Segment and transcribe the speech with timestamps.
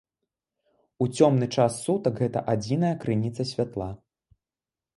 [1.05, 3.93] У цёмны час сутак гэта адзіная крыніца святла.